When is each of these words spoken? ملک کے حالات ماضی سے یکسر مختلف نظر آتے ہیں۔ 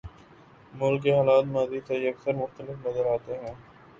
ملک 0.73 1.03
کے 1.03 1.13
حالات 1.17 1.45
ماضی 1.47 1.79
سے 1.87 1.95
یکسر 1.97 2.33
مختلف 2.35 2.85
نظر 2.87 3.05
آتے 3.05 3.37
ہیں۔ 3.37 3.53